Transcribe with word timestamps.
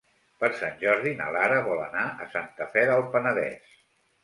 Per 0.43 0.47
Sant 0.61 0.79
Jordi 0.83 1.11
na 1.19 1.27
Lara 1.35 1.59
vol 1.69 1.83
anar 1.85 2.07
a 2.25 2.29
Santa 2.33 2.69
Fe 2.73 2.89
del 2.95 3.07
Penedès. 3.15 3.79